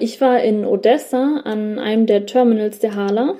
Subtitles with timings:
[0.00, 3.36] Ich war in Odessa an einem der Terminals der Hala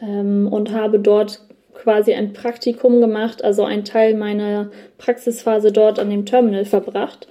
[0.00, 1.40] ähm, und habe dort
[1.74, 7.26] quasi ein Praktikum gemacht, also einen Teil meiner Praxisphase dort an dem Terminal verbracht.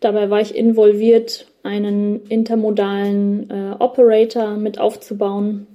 [0.00, 5.66] Dabei war ich involviert, einen intermodalen äh, Operator mit aufzubauen.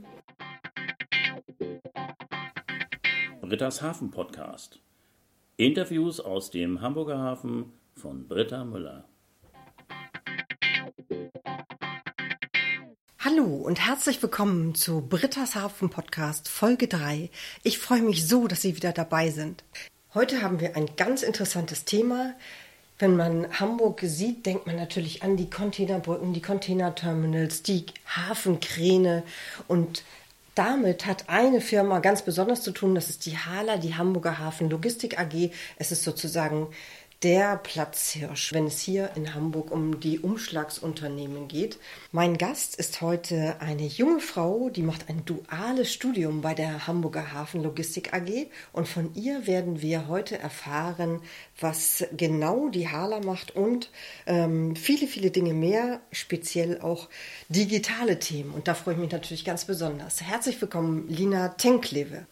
[3.42, 4.80] Britta's Hafen Podcast.
[5.58, 9.09] Interviews aus dem Hamburger Hafen von Britta Müller.
[13.22, 17.30] Hallo und herzlich willkommen zu Britta's Hafen Podcast Folge 3.
[17.64, 19.66] Ich freue mich so, dass Sie wieder dabei sind.
[20.14, 22.34] Heute haben wir ein ganz interessantes Thema.
[22.98, 29.24] Wenn man Hamburg sieht, denkt man natürlich an die Containerbrücken, die Containerterminals, die Hafenkräne
[29.68, 30.06] und
[30.56, 34.70] damit hat eine Firma ganz besonders zu tun, das ist die Hala, die Hamburger Hafen
[34.70, 35.52] Logistik AG.
[35.76, 36.68] Es ist sozusagen
[37.24, 41.78] der Platzhirsch, wenn es hier in Hamburg um die Umschlagsunternehmen geht.
[42.14, 47.34] Mein Gast ist heute eine junge Frau, die macht ein duales Studium bei der Hamburger
[47.34, 51.22] Hafen Logistik AG und von ihr werden wir heute erfahren,
[51.60, 53.92] was genau die Hala macht und
[54.26, 57.10] ähm, viele, viele Dinge mehr, speziell auch
[57.50, 58.52] digitale Themen.
[58.52, 60.22] Und da freue ich mich natürlich ganz besonders.
[60.22, 62.28] Herzlich willkommen, Lina Tenklewe.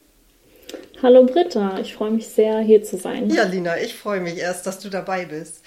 [1.03, 3.30] Hallo Britta, ich freue mich sehr, hier zu sein.
[3.30, 5.64] Ja, Lina, ich freue mich erst, dass du dabei bist.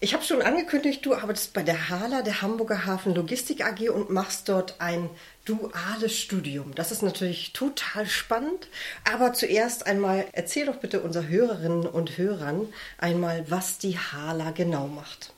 [0.00, 4.08] Ich habe schon angekündigt, du arbeitest bei der HALA, der Hamburger Hafen Logistik AG, und
[4.08, 5.10] machst dort ein
[5.44, 6.72] duales Studium.
[6.74, 8.68] Das ist natürlich total spannend.
[9.12, 14.86] Aber zuerst einmal, erzähl doch bitte unseren Hörerinnen und Hörern einmal, was die HALA genau
[14.86, 15.34] macht.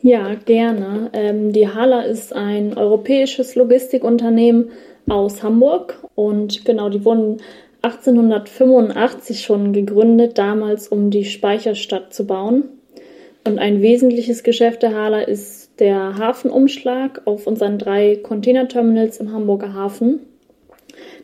[0.00, 1.10] Ja, gerne.
[1.12, 4.70] Ähm, die HALA ist ein europäisches Logistikunternehmen
[5.08, 7.40] aus Hamburg und genau, die wurden
[7.86, 12.64] 1885 schon gegründet, damals um die Speicherstadt zu bauen.
[13.46, 19.72] Und ein wesentliches Geschäft der Hala ist der Hafenumschlag auf unseren drei Containerterminals im Hamburger
[19.72, 20.20] Hafen.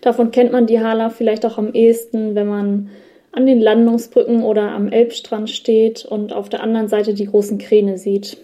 [0.03, 2.91] Davon kennt man die Hala vielleicht auch am ehesten, wenn man
[3.33, 7.99] an den Landungsbrücken oder am Elbstrand steht und auf der anderen Seite die großen Kräne
[7.99, 8.37] sieht.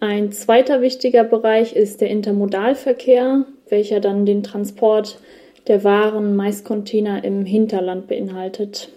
[0.00, 5.18] Ein zweiter wichtiger Bereich ist der Intermodalverkehr, welcher dann den Transport
[5.66, 8.88] der Waren meist Container im Hinterland beinhaltet.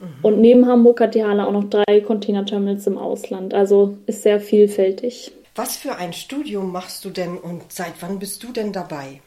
[0.00, 0.06] Mhm.
[0.22, 4.40] Und neben Hamburg hat die Halle auch noch drei Containerterminals im Ausland, also ist sehr
[4.40, 5.32] vielfältig.
[5.54, 9.20] Was für ein Studium machst du denn und seit wann bist du denn dabei?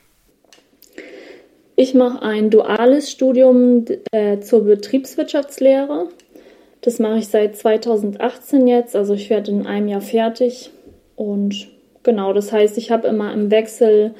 [1.75, 6.07] Ich mache ein duales Studium äh, zur Betriebswirtschaftslehre.
[6.81, 10.71] Das mache ich seit 2018 jetzt, also ich werde in einem Jahr fertig.
[11.15, 11.67] Und
[12.03, 14.13] genau, das heißt, ich habe immer im Wechsel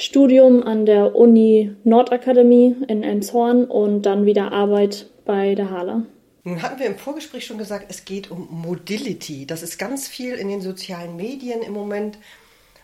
[0.00, 6.04] Studium an der Uni Nordakademie in Elmshorn und dann wieder Arbeit bei der Hala.
[6.44, 9.44] Nun hatten wir im Vorgespräch schon gesagt, es geht um Modility.
[9.44, 12.16] Das ist ganz viel in den sozialen Medien im Moment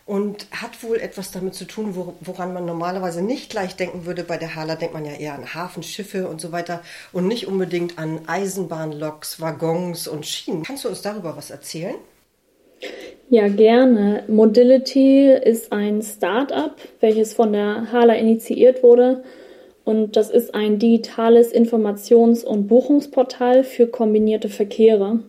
[0.05, 4.25] und hat wohl etwas damit zu tun, woran man normalerweise nicht gleich denken würde.
[4.25, 6.83] Bei der Hala denkt man ja eher an Hafenschiffe und so weiter
[7.13, 10.63] und nicht unbedingt an Eisenbahnloks, Waggons und Schienen.
[10.63, 11.95] Kannst du uns darüber was erzählen?
[13.29, 14.23] Ja, gerne.
[14.27, 19.23] Modility ist ein Start-up, welches von der Hala initiiert wurde.
[19.83, 25.19] Und das ist ein digitales Informations- und Buchungsportal für kombinierte Verkehre.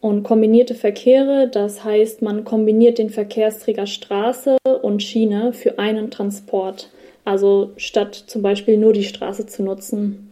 [0.00, 6.90] Und kombinierte Verkehre, das heißt, man kombiniert den Verkehrsträger Straße und Schiene für einen Transport.
[7.24, 10.30] Also statt zum Beispiel nur die Straße zu nutzen.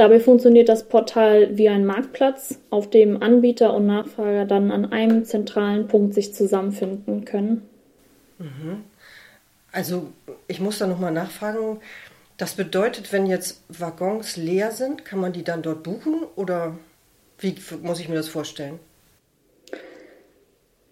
[0.00, 5.26] Dabei funktioniert das Portal wie ein Marktplatz, auf dem Anbieter und Nachfrager dann an einem
[5.26, 7.68] zentralen Punkt sich zusammenfinden können.
[8.38, 8.84] Mhm.
[9.72, 10.06] Also
[10.48, 11.80] ich muss da nochmal nachfragen.
[12.38, 16.78] Das bedeutet, wenn jetzt Waggons leer sind, kann man die dann dort buchen oder
[17.38, 18.78] wie muss ich mir das vorstellen?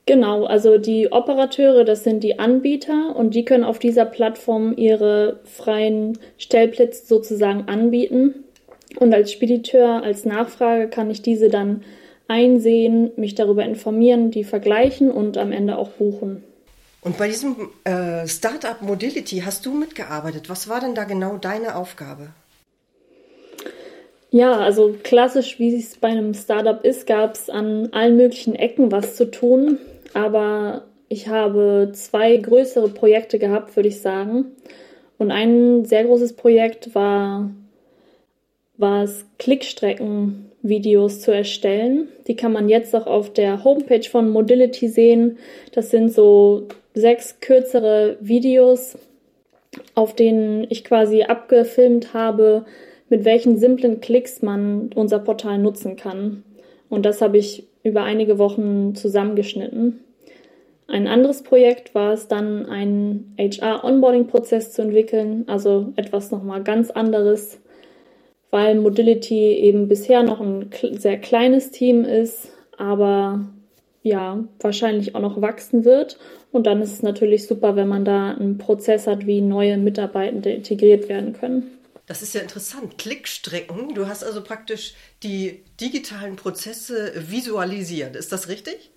[0.05, 5.41] Genau, also die Operateure, das sind die Anbieter und die können auf dieser Plattform ihre
[5.45, 8.45] freien Stellplätze sozusagen anbieten.
[8.97, 11.83] Und als Spediteur, als Nachfrage kann ich diese dann
[12.27, 16.43] einsehen, mich darüber informieren, die vergleichen und am Ende auch buchen.
[17.01, 20.49] Und bei diesem äh, Startup Modility hast du mitgearbeitet.
[20.51, 22.31] Was war denn da genau deine Aufgabe?
[24.31, 28.93] Ja, also klassisch, wie es bei einem Startup ist, gab es an allen möglichen Ecken
[28.93, 29.79] was zu tun.
[30.13, 34.47] Aber ich habe zwei größere Projekte gehabt, würde ich sagen.
[35.17, 37.51] Und ein sehr großes Projekt war
[38.79, 42.09] war es, Klickstreckenvideos zu erstellen.
[42.27, 45.39] Die kann man jetzt auch auf der Homepage von Modility sehen.
[45.73, 48.97] Das sind so sechs kürzere Videos,
[49.95, 52.65] auf denen ich quasi abgefilmt habe,
[53.09, 56.45] mit welchen simplen Klicks man unser Portal nutzen kann.
[56.89, 60.01] Und das habe ich über einige Wochen zusammengeschnitten.
[60.87, 67.61] Ein anderes Projekt war es dann, einen HR-Onboarding-Prozess zu entwickeln, also etwas nochmal ganz anderes,
[68.51, 73.47] weil Modility eben bisher noch ein sehr kleines Team ist, aber
[74.03, 76.19] ja, wahrscheinlich auch noch wachsen wird.
[76.51, 80.51] Und dann ist es natürlich super, wenn man da einen Prozess hat, wie neue Mitarbeitende
[80.51, 81.79] integriert werden können.
[82.07, 82.97] Das ist ja interessant.
[82.97, 83.95] Klickstrecken.
[83.95, 88.17] Du hast also praktisch die digitalen Prozesse visualisiert.
[88.17, 88.91] Ist das richtig?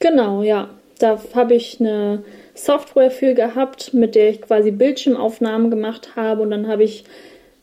[0.00, 0.70] Genau, ja.
[0.98, 2.24] Da habe ich eine
[2.54, 7.04] Software für gehabt, mit der ich quasi Bildschirmaufnahmen gemacht habe und dann habe ich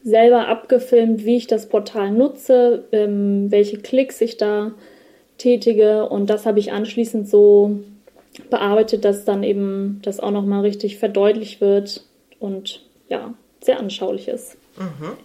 [0.03, 4.71] selber abgefilmt, wie ich das Portal nutze, ähm, welche Klicks ich da
[5.38, 7.79] tätige und das habe ich anschließend so
[8.49, 12.03] bearbeitet, dass dann eben das auch nochmal richtig verdeutlicht wird
[12.39, 14.57] und ja, sehr anschaulich ist.
[14.77, 15.17] Mhm.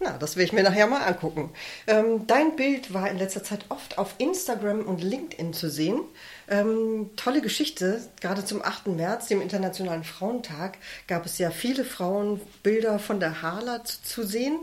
[0.00, 1.50] Na, das will ich mir nachher mal angucken.
[1.88, 6.00] Ähm, dein Bild war in letzter Zeit oft auf Instagram und LinkedIn zu sehen.
[6.48, 8.88] Ähm, tolle Geschichte, gerade zum 8.
[8.88, 10.78] März, dem Internationalen Frauentag,
[11.08, 14.58] gab es ja viele Frauenbilder von der Hala zu, zu sehen.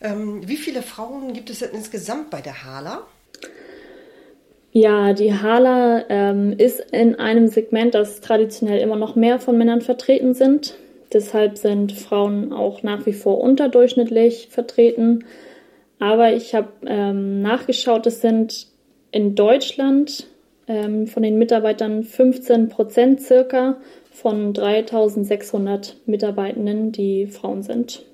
[0.00, 3.02] Ähm, wie viele Frauen gibt es denn insgesamt bei der Hala?
[4.72, 9.82] Ja, die Hala ähm, ist in einem Segment, das traditionell immer noch mehr von Männern
[9.82, 10.76] vertreten sind.
[11.12, 15.24] Deshalb sind Frauen auch nach wie vor unterdurchschnittlich vertreten.
[15.98, 18.68] Aber ich habe ähm, nachgeschaut, es sind
[19.10, 20.26] in Deutschland
[20.68, 23.78] ähm, von den Mitarbeitern 15 Prozent circa
[24.12, 28.04] von 3600 Mitarbeitenden, die Frauen sind.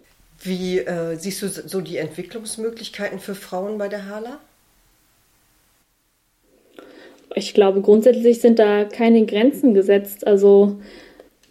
[0.40, 4.38] Wie äh, siehst du so die Entwicklungsmöglichkeiten für Frauen bei der Hala?
[7.34, 10.26] Ich glaube, grundsätzlich sind da keine Grenzen gesetzt.
[10.26, 10.80] Also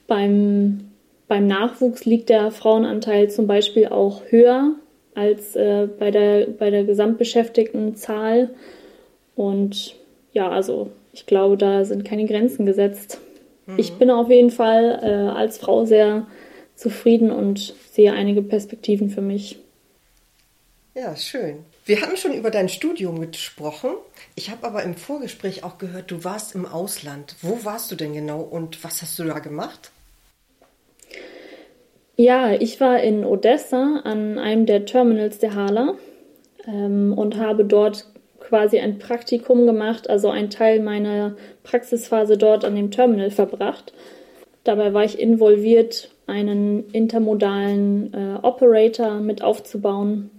[0.07, 0.92] beim
[1.33, 4.75] beim Nachwuchs liegt der Frauenanteil zum Beispiel auch höher
[5.15, 8.53] als äh, bei, der, bei der gesamtbeschäftigten Zahl.
[9.35, 9.95] Und
[10.31, 13.17] ja, also ich glaube, da sind keine Grenzen gesetzt.
[13.65, 13.79] Mhm.
[13.79, 16.27] Ich bin auf jeden Fall äh, als Frau sehr
[16.75, 19.57] zufrieden und sehe einige Perspektiven für mich.
[20.93, 21.65] Ja, schön.
[21.83, 23.89] Wir hatten schon über dein Studium gesprochen.
[24.35, 27.37] Ich habe aber im Vorgespräch auch gehört, du warst im Ausland.
[27.41, 29.89] Wo warst du denn genau und was hast du da gemacht?
[32.15, 35.95] Ja, ich war in Odessa an einem der Terminals der Hala
[36.67, 38.05] ähm, und habe dort
[38.39, 43.93] quasi ein Praktikum gemacht, also einen Teil meiner Praxisphase dort an dem Terminal verbracht.
[44.63, 50.29] Dabei war ich involviert, einen intermodalen äh, Operator mit aufzubauen.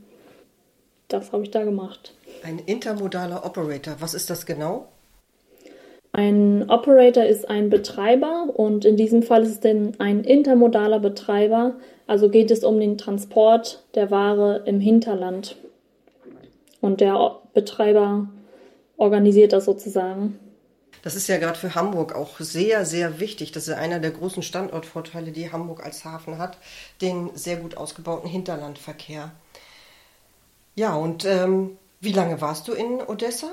[1.09, 2.15] Das habe ich da gemacht.
[2.43, 4.89] Ein intermodaler Operator, was ist das genau?
[6.17, 11.75] Ein Operator ist ein Betreiber und in diesem Fall ist es denn ein intermodaler Betreiber.
[12.07, 15.57] Also geht es um den Transport der Ware im Hinterland.
[16.81, 18.29] Und der Betreiber
[18.97, 20.39] organisiert das sozusagen.
[21.03, 23.51] Das ist ja gerade für Hamburg auch sehr, sehr wichtig.
[23.51, 26.59] Das ist einer der großen Standortvorteile, die Hamburg als Hafen hat,
[27.03, 29.33] den sehr gut ausgebauten Hinterlandverkehr.
[30.77, 33.51] Ja, und ähm, wie lange warst du in Odessa?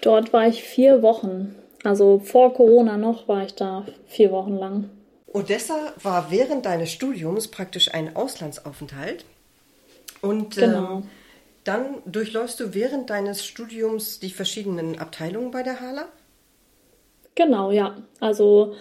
[0.00, 1.54] Dort war ich vier Wochen.
[1.84, 4.90] Also vor Corona noch war ich da vier Wochen lang.
[5.32, 9.24] Odessa war während deines Studiums praktisch ein Auslandsaufenthalt.
[10.20, 10.98] Und genau.
[10.98, 11.02] ähm,
[11.64, 16.06] dann durchläufst du während deines Studiums die verschiedenen Abteilungen bei der Hala?
[17.34, 17.96] Genau, ja.
[18.20, 18.74] Also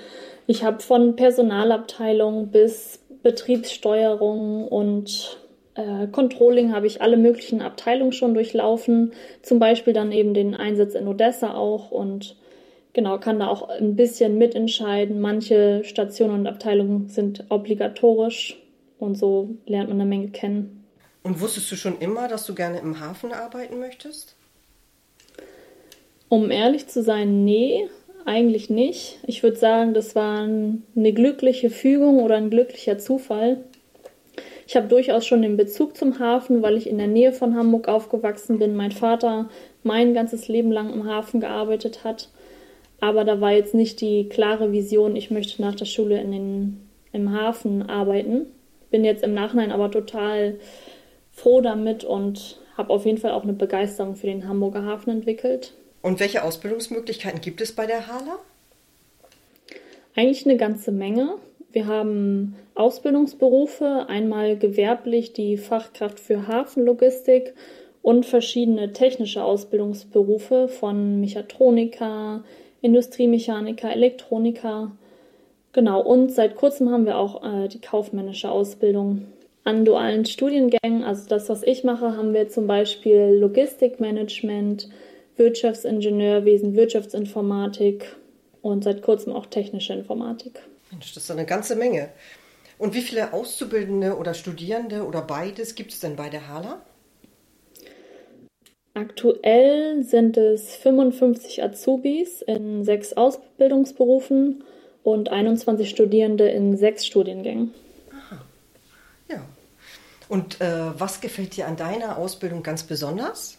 [0.47, 5.37] ich habe von Personalabteilung bis Betriebssteuerung und
[5.77, 10.95] äh, Controlling habe ich alle möglichen Abteilungen schon durchlaufen, zum Beispiel dann eben den Einsatz
[10.95, 12.35] in Odessa auch und
[12.93, 15.21] genau kann da auch ein bisschen mitentscheiden.
[15.21, 18.59] Manche Stationen und Abteilungen sind obligatorisch
[18.99, 20.83] und so lernt man eine Menge kennen.
[21.23, 24.35] Und wusstest du schon immer, dass du gerne im Hafen arbeiten möchtest?
[26.29, 27.87] Um ehrlich zu sein, nee,
[28.25, 29.19] eigentlich nicht.
[29.27, 33.63] Ich würde sagen, das war eine glückliche Fügung oder ein glücklicher Zufall.
[34.67, 37.87] Ich habe durchaus schon den Bezug zum Hafen, weil ich in der Nähe von Hamburg
[37.87, 38.75] aufgewachsen bin.
[38.75, 39.49] Mein Vater
[39.83, 42.29] mein ganzes Leben lang im Hafen gearbeitet hat.
[42.99, 46.89] Aber da war jetzt nicht die klare Vision, ich möchte nach der Schule in den,
[47.13, 48.47] im Hafen arbeiten.
[48.91, 50.59] Bin jetzt im Nachhinein aber total
[51.31, 55.75] froh damit und habe auf jeden Fall auch eine Begeisterung für den Hamburger Hafen entwickelt.
[56.01, 58.39] Und welche Ausbildungsmöglichkeiten gibt es bei der Hala?
[60.15, 61.35] Eigentlich eine ganze Menge.
[61.77, 67.53] Wir haben Ausbildungsberufe, einmal gewerblich die Fachkraft für Hafenlogistik
[68.01, 72.43] und verschiedene technische Ausbildungsberufe von Mechatroniker,
[72.81, 74.91] Industriemechaniker, Elektroniker.
[75.71, 79.27] Genau, und seit kurzem haben wir auch äh, die kaufmännische Ausbildung.
[79.63, 84.89] An dualen Studiengängen, also das, was ich mache, haben wir zum Beispiel Logistikmanagement,
[85.35, 88.15] Wirtschaftsingenieurwesen, Wirtschaftsinformatik,
[88.63, 90.59] und seit kurzem auch technische Informatik.
[90.91, 92.09] Mensch, das ist eine ganze Menge.
[92.77, 96.81] Und wie viele Auszubildende oder Studierende oder beides gibt es denn bei der HALA?
[98.93, 104.63] Aktuell sind es 55 Azubis in sechs Ausbildungsberufen
[105.03, 107.73] und 21 Studierende in sechs Studiengängen.
[108.11, 108.41] Aha.
[109.29, 109.45] Ja.
[110.29, 113.57] Und äh, was gefällt dir an deiner Ausbildung ganz besonders?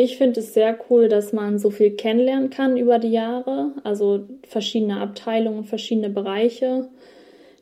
[0.00, 4.28] Ich finde es sehr cool, dass man so viel kennenlernen kann über die Jahre, also
[4.46, 6.86] verschiedene Abteilungen, verschiedene Bereiche,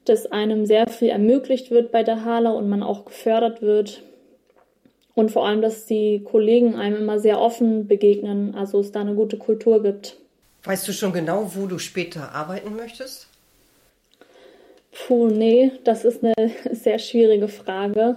[0.04, 4.02] dass einem sehr viel ermöglicht wird bei der Hala und man auch gefördert wird
[5.14, 9.14] und vor allem, dass die Kollegen einem immer sehr offen begegnen, also es da eine
[9.14, 10.18] gute Kultur gibt.
[10.64, 13.28] Weißt du schon genau, wo du später arbeiten möchtest?
[14.92, 16.34] Puh, nee, das ist eine
[16.72, 18.16] sehr schwierige Frage.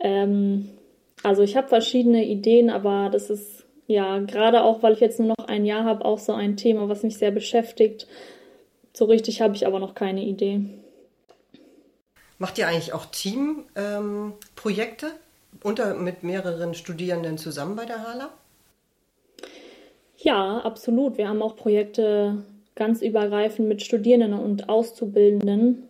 [0.00, 0.70] Ähm,
[1.26, 5.34] also ich habe verschiedene Ideen, aber das ist ja gerade auch, weil ich jetzt nur
[5.36, 8.06] noch ein Jahr habe, auch so ein Thema, was mich sehr beschäftigt.
[8.92, 10.60] So richtig habe ich aber noch keine Idee.
[12.38, 15.06] Macht ihr eigentlich auch Teamprojekte?
[15.06, 15.12] Ähm,
[15.64, 18.28] unter, mit mehreren Studierenden zusammen bei der HALA?
[20.18, 21.18] Ja, absolut.
[21.18, 22.44] Wir haben auch Projekte
[22.76, 25.88] ganz übergreifend mit Studierenden und Auszubildenden.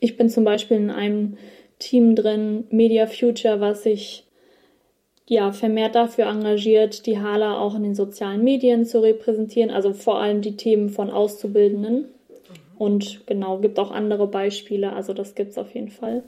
[0.00, 1.38] Ich bin zum Beispiel in einem
[1.78, 4.26] Team drin, Media Future, was sich
[5.30, 10.18] ja, vermehrt dafür engagiert, die HALA auch in den sozialen Medien zu repräsentieren, also vor
[10.18, 12.06] allem die Themen von Auszubildenden.
[12.76, 16.24] Und genau, gibt auch andere Beispiele, also das gibt es auf jeden Fall.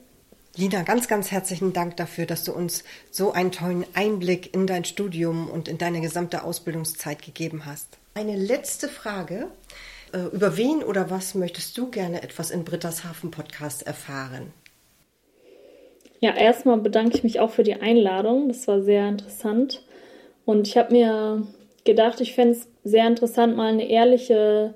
[0.54, 4.84] Lina, ganz, ganz herzlichen Dank dafür, dass du uns so einen tollen Einblick in dein
[4.84, 7.98] Studium und in deine gesamte Ausbildungszeit gegeben hast.
[8.14, 9.48] Eine letzte Frage.
[10.12, 14.52] Äh, über wen oder was möchtest du gerne etwas in Britta's Hafen Podcast erfahren?
[16.22, 18.46] Ja, erstmal bedanke ich mich auch für die Einladung.
[18.46, 19.82] Das war sehr interessant.
[20.44, 21.42] Und ich habe mir
[21.84, 24.72] gedacht, ich fände es sehr interessant, mal eine ehrliche,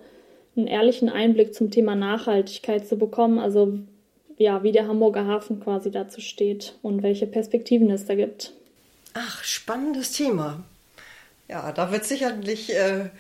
[0.57, 3.39] einen ehrlichen Einblick zum Thema Nachhaltigkeit zu bekommen.
[3.39, 3.79] Also
[4.39, 8.53] ja, wie der Hamburger Hafen quasi dazu steht und welche Perspektiven es da gibt.
[9.15, 10.65] Ach, spannendes Thema.
[11.49, 13.11] Ja, da wird sicherlich äh,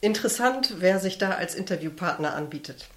[0.00, 2.88] interessant, wer sich da als Interviewpartner anbietet.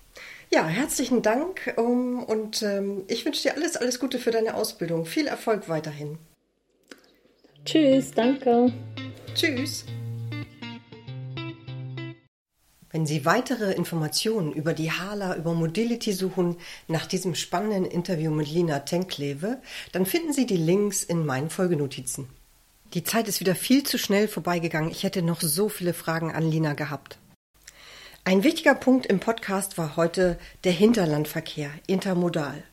[0.54, 5.08] Ja, herzlichen Dank und ähm, ich wünsche dir alles, alles Gute für deine Ausbildung.
[5.08, 6.20] Viel Erfolg weiterhin.
[7.66, 8.72] Tschüss, danke.
[9.34, 9.84] Tschüss.
[12.92, 16.58] Wenn Sie weitere Informationen über die Hala, über Modility suchen,
[16.88, 19.60] nach diesem spannenden Interview mit Lina Tenklewe,
[19.92, 22.30] dann finden Sie die Links in meinen Folgenotizen.
[22.94, 24.92] Die Zeit ist wieder viel zu schnell vorbeigegangen.
[24.92, 27.18] Ich hätte noch so viele Fragen an Lina gehabt.
[28.26, 32.64] Ein wichtiger Punkt im Podcast war heute der Hinterlandverkehr, intermodal.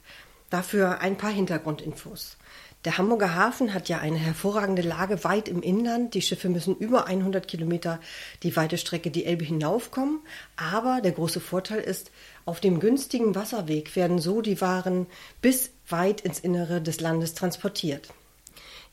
[0.48, 2.36] Dafür ein paar Hintergrundinfos.
[2.84, 6.14] Der Hamburger Hafen hat ja eine hervorragende Lage weit im Inland.
[6.14, 7.98] Die Schiffe müssen über 100 Kilometer
[8.44, 10.20] die weite Strecke die Elbe hinaufkommen.
[10.54, 12.12] Aber der große Vorteil ist,
[12.44, 15.08] auf dem günstigen Wasserweg werden so die Waren
[15.42, 18.14] bis weit ins Innere des Landes transportiert.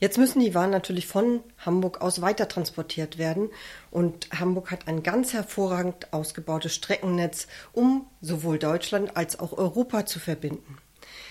[0.00, 3.50] Jetzt müssen die Waren natürlich von Hamburg aus weiter transportiert werden
[3.90, 10.20] und Hamburg hat ein ganz hervorragend ausgebautes Streckennetz, um sowohl Deutschland als auch Europa zu
[10.20, 10.78] verbinden.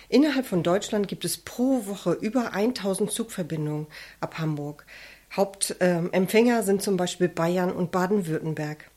[0.10, 3.88] Innerhalb von Deutschland gibt es pro Woche über 1000 Zugverbindungen
[4.20, 4.86] ab Hamburg.
[5.34, 8.90] Hauptempfänger äh, sind zum Beispiel Bayern und Baden-Württemberg.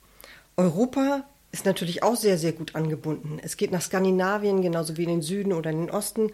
[0.57, 3.41] Europa ist natürlich auch sehr, sehr gut angebunden.
[3.43, 6.31] Es geht nach Skandinavien, genauso wie in den Süden oder in den Osten.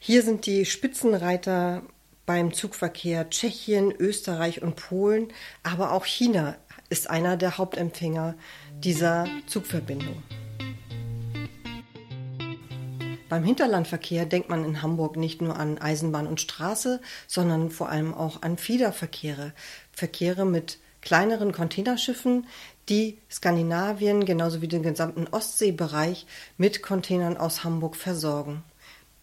[0.00, 1.82] Hier sind die Spitzenreiter
[2.26, 5.28] beim Zugverkehr Tschechien, Österreich und Polen,
[5.62, 6.56] aber auch China
[6.88, 8.34] ist einer der Hauptempfänger
[8.74, 10.22] dieser Zugverbindung.
[13.28, 18.14] Beim Hinterlandverkehr denkt man in Hamburg nicht nur an Eisenbahn und Straße, sondern vor allem
[18.14, 19.52] auch an Fiederverkehre.
[19.90, 22.46] Verkehre mit kleineren Containerschiffen,
[22.88, 28.62] die Skandinavien genauso wie den gesamten Ostseebereich mit Containern aus Hamburg versorgen.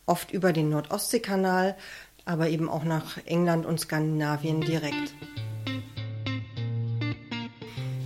[0.06, 1.78] Oft über den Nord-Ostsee-Kanal,
[2.26, 5.14] aber eben auch nach England und Skandinavien direkt.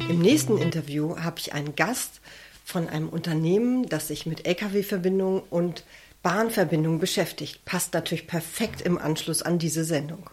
[0.10, 2.22] Im nächsten Interview habe ich einen Gast,
[2.68, 5.86] von einem Unternehmen, das sich mit Lkw-Verbindungen und
[6.22, 7.64] Bahnverbindungen beschäftigt.
[7.64, 10.30] Passt natürlich perfekt im Anschluss an diese Sendung.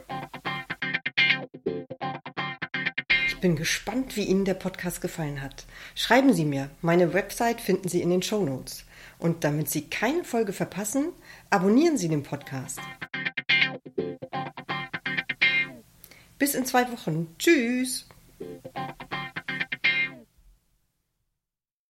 [3.28, 5.64] Ich bin gespannt, wie Ihnen der Podcast gefallen hat.
[5.94, 6.70] Schreiben Sie mir.
[6.82, 8.84] Meine Website finden Sie in den Show Notes.
[9.20, 11.10] Und damit Sie keine Folge verpassen,
[11.50, 12.80] abonnieren Sie den Podcast.
[16.44, 17.34] Bis in zwei Wochen.
[17.38, 18.06] Tschüss.